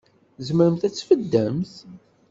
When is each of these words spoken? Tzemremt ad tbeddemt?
Tzemremt 0.37 0.87
ad 0.87 0.93
tbeddemt? 0.93 1.73